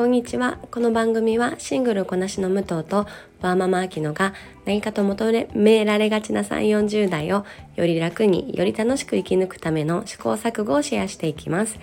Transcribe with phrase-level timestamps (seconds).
[0.00, 0.58] こんにちは。
[0.70, 3.06] この番組はシングルこなしの武藤と
[3.42, 4.32] ワーママアキノが
[4.64, 7.44] 何かと求められがちな3、40代を
[7.76, 11.78] より楽により楽しく生き抜くための試行錯誤をシェアしていきます。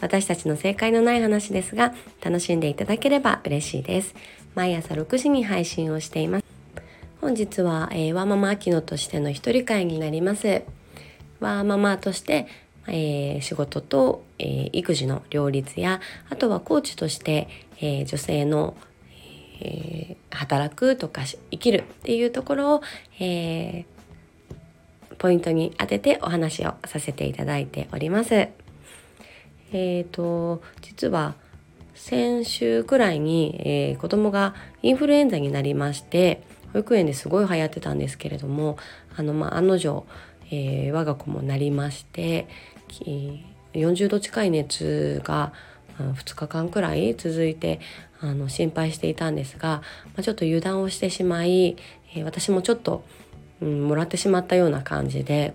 [0.00, 4.16] 私たちの正解のない話ですが、楽しんでいただければ嬉しいです。
[4.56, 6.44] 毎朝6時に配信をしています。
[7.20, 10.62] 本日は、えー、ワーママアキノとしての一人会になります。
[11.38, 12.48] ワーママとして
[12.88, 17.48] えー、仕事と、えー、育児の両立やあとはコーチとして、
[17.80, 18.76] えー、女性の、
[19.62, 22.82] え働くとか生きるっていうところを、
[23.18, 23.84] え
[25.18, 28.48] ポイントに当ててお話をさせていただいております。
[29.72, 31.34] えーと、実は
[31.94, 38.78] 先週くらいに、えー、子供がインフルエンザになりまして保育園ですごい流行ってたんですけれども
[39.16, 40.06] あの、まあ、案の定、
[40.50, 42.48] えー、我が子もなりまして
[43.72, 45.52] 40度近い熱が
[45.98, 47.80] 2日間くらい続いて
[48.20, 51.76] あの心配していたんですが、まあ、ちょっと油断をしてしまい、
[52.14, 53.04] えー、私もちょっと、
[53.62, 55.54] うん、もらってしまったような感じで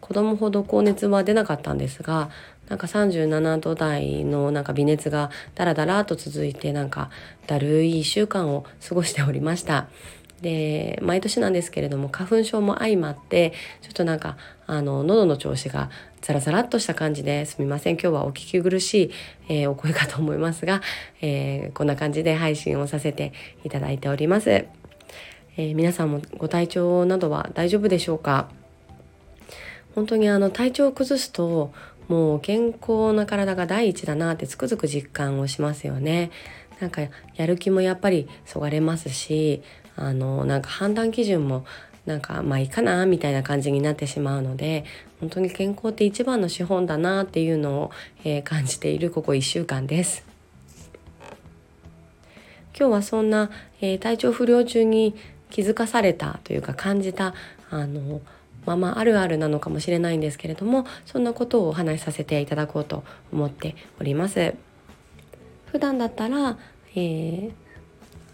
[0.00, 2.30] 子供ほど高熱は出なかったんですが
[2.68, 7.10] なんか37度台のなんか微熱がダラダラと続いてなんか
[7.46, 9.88] だるい1週間を過ごしておりました。
[10.42, 13.52] で毎年なんですけれども花粉症も相まって
[13.82, 15.90] ちょっとなんかあの喉の調子が
[16.22, 19.10] ザラザラっとした感じですみません今日はお聞き苦しい、
[19.48, 20.80] えー、お声かと思いますが、
[21.20, 23.32] えー、こんな感じで配信をさせて
[23.64, 28.48] いただいております、えー、皆さんもご体調などは大丈夫でしょうか？
[29.94, 31.72] 本当にあの体調を崩すと
[32.08, 36.30] もう健康な体が第一だなってつくづく実感をしますよね。
[36.80, 37.02] なんか
[37.36, 39.62] やる気もやっぱりそがれますし
[39.96, 41.64] あのなんか判断基準も
[42.06, 44.84] なんかまあいいかなみたいな感じになってしまうので
[45.20, 47.90] 本当に健康って一番の資本だなっていうのを、
[48.24, 50.24] えー、感じているここ1週間です。
[52.76, 53.50] 今日はそんな、
[53.82, 55.14] えー、体調不良中に
[55.50, 57.34] 気づかされたというか感じた
[57.68, 58.22] あの
[58.64, 64.54] ままあるあるなのかもしれないんですけれどもそんなことをお話しさせていただこうと思っております。
[65.70, 66.58] 普段だったら、
[66.94, 67.70] えー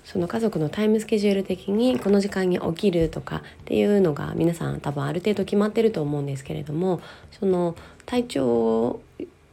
[0.06, 7.00] その家族のタイムスケジュール的にこの時間に起きるとかっていうのが皆さん多分ある程度決まってると思うんですけれども
[7.33, 7.75] その
[8.06, 9.00] 体調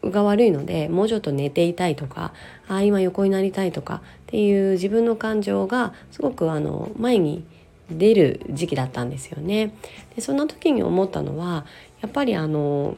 [0.03, 2.33] が悪いのでもうちょっと寝ていたいとか
[2.67, 7.43] あ今横になりたいとかっていう自分の感情がすごくあの前に
[7.89, 9.73] 出る時期だったんですよね。
[10.15, 11.65] でそんな時に思ったのは
[12.01, 12.95] やっぱりあの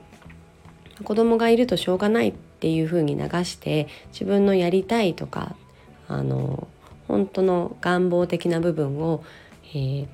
[1.04, 5.56] 子供がいるとしょうがないっていう風に流して自分のやりたいとか
[6.08, 6.68] あの
[7.08, 9.24] 本当の願望的な部分を、
[9.74, 10.08] えー、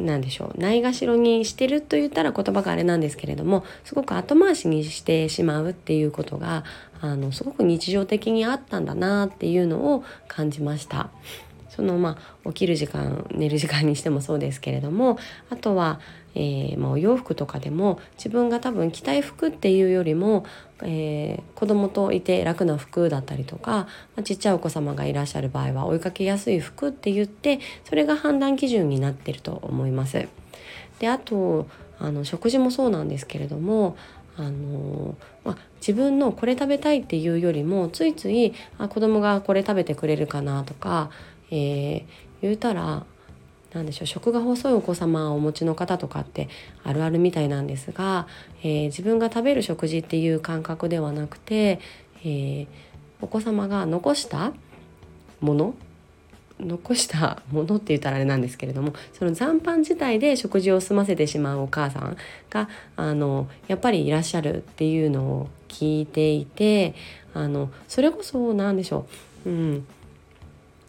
[0.00, 6.64] 何でしょうないがしろにしてると言ったら言葉があれなんですけれどもすごく後回しにしてしまうっていうことが
[7.00, 11.10] あのすごく日常的にあったんだなっていうのを感じました。
[11.76, 15.18] そのまあ起きる時間寝る時間にしてもそうですけれども
[15.50, 16.00] あとは、
[16.34, 20.46] えーまあ、お洋服とかでも自分が多分着たい服っていうよりも、
[20.82, 23.88] えー、子供といて楽な服だったりとか、ま
[24.20, 30.26] あ、ちっちゃいお子様がいらっしゃる場合は追いかけやすい服って言ってそれが判断基準になってると思います。
[30.98, 33.96] であとあの食事もそうなんですけれども
[34.38, 41.10] あのまあ、自分のこれ食べたいっていうよりもついついあ子供がこれ食べてくれるかなとか、
[41.50, 42.04] えー、
[42.42, 43.04] 言うたら
[43.72, 46.48] 何でしょう食が細いお子様をお持ちの方とかって
[46.82, 48.26] あるあるみたいなんですが、
[48.62, 51.80] えー、自分が食べる食事っていう感覚ではなくて、
[52.24, 52.66] えー、
[53.20, 54.52] お子様が残した
[55.40, 55.74] もの
[56.58, 62.16] 残したものって言ったらあれなんですけれどもその残飯自体で食事を済ませてしまうお母さん
[62.48, 66.94] があのやっぱりいらっしゃるっていうのを聞いていて
[67.34, 69.06] あのそれこそ何でしょ
[69.44, 69.86] う、うん、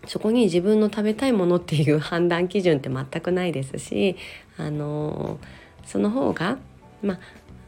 [0.07, 4.15] そこに自分の食べたいものっていう判断基準って全くないですし
[4.57, 5.37] あの
[5.85, 6.57] その方が
[7.01, 7.19] まあ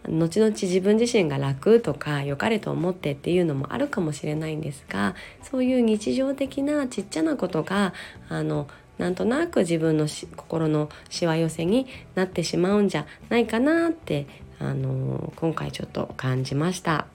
[0.07, 7.93] 後々自分自身が楽とか良かれと思ってっていうのもあるかもしれないんですがそういう日常的なちっちゃなことが
[8.29, 14.25] あのなんとなく自分の心のしわ寄せになってしまうんじゃないかなって
[14.59, 17.07] あの今回ちょっと感じました。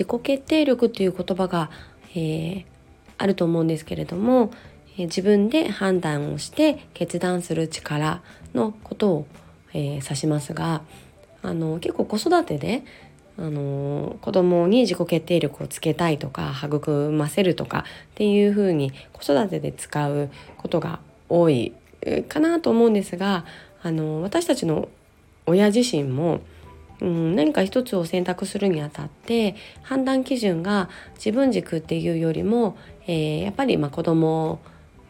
[0.00, 1.70] 自己決定力っていう言葉が、
[2.14, 2.64] えー、
[3.18, 4.50] あると思うんですけれども、
[4.96, 8.22] えー、自分で判断をして決断する力
[8.54, 9.26] のことを、
[9.74, 10.80] えー、指しますが
[11.42, 12.82] あの結構子育てで
[13.38, 21.74] あの子供に自己決定力をつけたいとか育ませるとかっていうふうに子育てで使うことが多い
[22.28, 23.44] かなと思うんですが
[23.82, 24.88] あの私たちの
[25.46, 26.40] 親自身も
[27.00, 32.76] うん、何か一つを選択するにあたって判断基準が自分軸っていうよりも、
[33.06, 34.60] えー、やっぱりまあ子供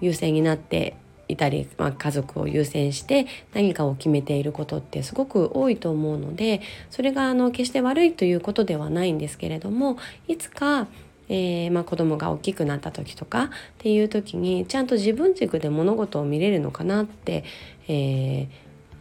[0.01, 0.97] 優先になって
[1.29, 6.61] いたり、まあ、家族を優先して何かを決めていることってすごく多いと思うので
[6.91, 9.97] それがあの決して悪いということではないんですけれども
[10.27, 10.89] いつか
[11.33, 13.49] えーまあ、子供が大きくなった時とかっ
[13.79, 17.45] ていう時にちゃんと自分軸で物事を見れるのかなって、
[17.87, 18.49] えー、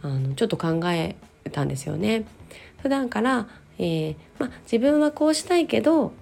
[0.02, 1.16] あのちょっと考え
[1.50, 2.24] たんですよね。
[2.82, 3.48] 普段から、
[3.78, 6.12] えーま、自分はこうしたいけど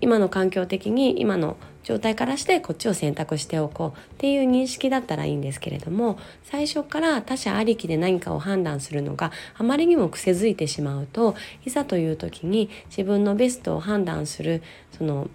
[0.00, 14.62] 今の環境的に今の状態からしてこっちを選択しておこうっていう認識だったらいいんですけれども最初から他者ありきで何かを判断するのがあまりにも癖づいてしまうといざという時に自分のベストを判断する
[14.98, 15.30] その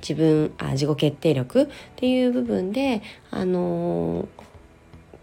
[0.00, 1.66] 自分あ自己決定力っ
[1.96, 4.26] ていう部分で、あのー、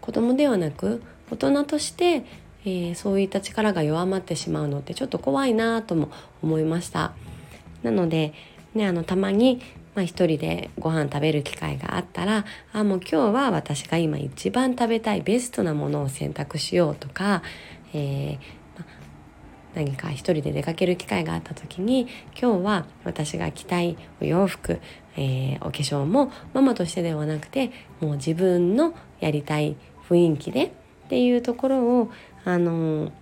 [0.00, 2.24] 子供ではなく大人として、
[2.68, 6.10] えー、そういった力が弱まってしまうのってちょっと怖いなとも
[6.42, 7.12] 思いました。
[7.82, 8.34] なので、
[8.74, 9.62] ね、あのたまに
[9.94, 17.42] まあ、一人でご飯食べる機会があったらあもう今日は私が今一番食べたいベストなものを選択しようとか、
[17.94, 18.38] えー、
[19.74, 22.06] 何か一人で出かける機会があった時に
[22.40, 24.78] 今日は私が着たいお洋服、
[25.16, 29.74] えー、お化粧もママとしてではなくてもう自分のやりたい
[30.08, 30.72] 雰囲気で
[31.08, 32.10] っていうところを、
[32.48, 33.12] あの、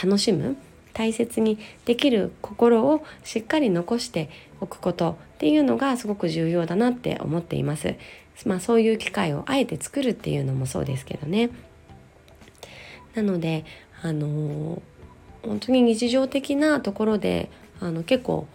[0.00, 0.56] 楽しむ
[0.92, 4.28] 大切にできる心をしっかり残して
[4.60, 7.94] おくことっていうのがすごく重要だなって思っています。
[8.44, 11.50] まあ、そういう機会をあえて作るっていうのもそうですけどね。
[13.14, 13.64] なので
[14.02, 14.82] あの
[15.42, 17.50] 本当に日常的なところで
[17.80, 18.46] あの結構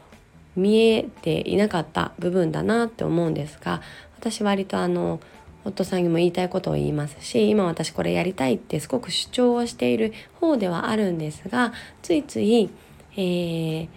[0.56, 3.81] 見えていなかった部分だなって思うんですが
[4.18, 5.19] 私割とあの
[5.65, 12.69] 夫さんにも言いたいことを言いますし今私これやりたいってすごく主張をしている方ではあるんですがついつい、
[13.15, 13.88] えー、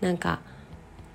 [0.00, 0.40] なんか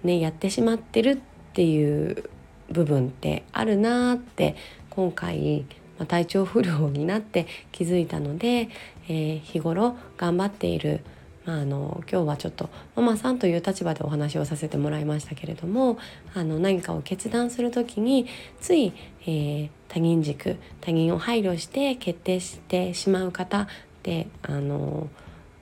[0.03, 1.17] ねやってしまってるっ
[1.53, 2.29] ていう
[2.69, 4.55] 部分ってあるなって
[4.89, 5.65] 今回、
[5.99, 8.69] ま体調不良になって気づいたので、
[9.07, 11.01] えー、日頃頑張っている
[11.45, 15.97] まあ、あの今日はちょっとママさんという立場でお話をさせてもらいましたけれども
[16.33, 18.27] あの何かを決断する時に
[18.59, 23.67] つい、えー、他人軸他人を配慮して決定してしまう方っ
[24.01, 25.07] てあの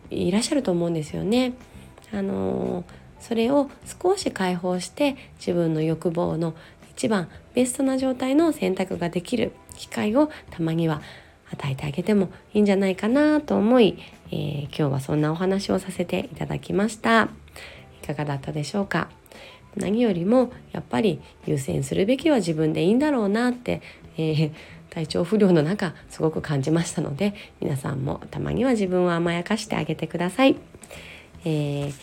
[0.10, 1.54] いらっしゃると思うんですよね。
[2.12, 2.84] あの
[3.20, 3.70] それを
[4.02, 6.54] 少し解放して自分の欲望の
[6.92, 11.02] 一番ベストな状態の選択ができる機会をたまには
[11.54, 13.98] 与えてあげてもいいんじゃないかなと思い、
[14.32, 17.30] えー、今日はそんなお話をさせていただきました
[18.02, 19.10] いかがだったでしょうか？
[19.76, 23.82] 何よりもやっぱり優先するべきは自分でいいんだろうなって、
[24.18, 24.52] えー、
[24.90, 30.58] 体調不良の中すごく感じましたので皆さんもたまには自分を甘やかしてあげてください。
[31.46, 31.94] えー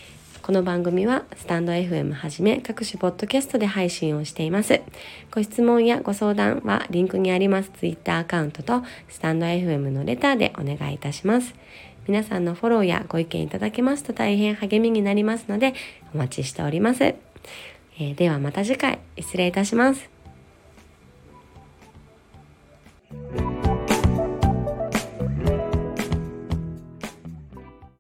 [0.43, 4.81] この番組はスタンド FM はじめ各種ポッドキャストで配信をしています。
[5.31, 11.55] ご質問やご相談はリンクにありますツイッターアカウントとスタンド FM のレターでお願いいたします。
[12.09, 15.75] 皆さんのフォローやご意見いただけますと大変励みになりますので
[16.15, 17.05] お待ちしております。
[17.05, 20.20] えー、ではまた次回失礼いたします。